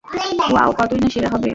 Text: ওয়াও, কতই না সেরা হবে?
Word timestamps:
ওয়াও, 0.51 0.71
কতই 0.79 0.99
না 1.03 1.09
সেরা 1.09 1.29
হবে? 1.33 1.49